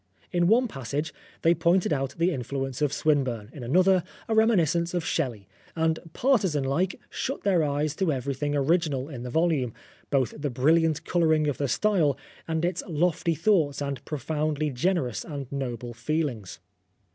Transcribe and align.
In 0.31 0.47
one 0.47 0.67
passage 0.67 1.13
they 1.43 1.53
pointed 1.53 1.93
out 1.93 2.15
the 2.17 2.31
influence 2.31 2.81
of 2.81 2.91
Swinburne, 2.91 3.51
in 3.53 3.61
another, 3.61 4.03
a 4.27 4.33
reminiscence 4.33 4.95
of 4.95 5.05
Shelley, 5.05 5.47
and, 5.75 5.99
partisanlike, 6.13 6.99
shut 7.11 7.43
their 7.43 7.63
eyes 7.63 7.95
to 7.97 8.11
everything 8.11 8.55
original 8.55 9.09
in 9.09 9.21
the 9.21 9.29
volume, 9.29 9.75
both 10.09 10.33
the 10.35 10.49
brilliant 10.49 11.05
colouring 11.05 11.45
of 11.47 11.59
the 11.59 11.67
style, 11.67 12.17
and 12.47 12.65
its 12.65 12.81
lofty 12.87 13.35
thoughts 13.35 13.79
and 13.79 14.03
profoundly 14.03 14.71
generous 14.71 15.23
and 15.23 15.45
noble 15.51 15.93
feelings. 15.93 16.57